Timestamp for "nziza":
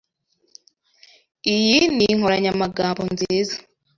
3.13-3.57